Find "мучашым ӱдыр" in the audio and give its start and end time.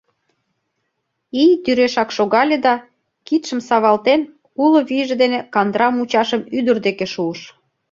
5.89-6.77